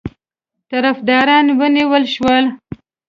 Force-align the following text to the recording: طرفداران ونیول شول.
طرفداران 0.71 1.45
ونیول 1.59 2.03
شول. 2.13 2.45